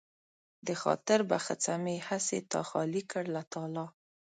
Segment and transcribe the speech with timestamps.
[0.67, 3.85] د خاطر بخڅه مې هسې تا خالي کړ له تالا